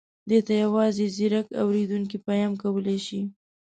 [0.29, 3.21] دې ته یوازې ځيرک اورېدونکي پام کولای شي.